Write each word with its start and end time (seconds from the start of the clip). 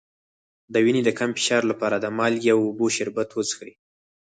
د 0.73 0.75
وینې 0.85 1.01
د 1.05 1.09
کم 1.19 1.29
فشار 1.37 1.63
لپاره 1.71 1.95
د 1.99 2.05
مالګې 2.17 2.49
او 2.53 2.59
اوبو 2.65 2.85
شربت 2.97 3.29
وڅښئ 3.33 3.73